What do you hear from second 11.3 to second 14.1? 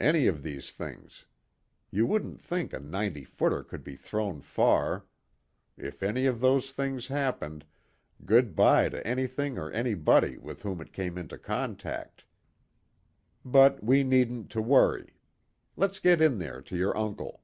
contact. But we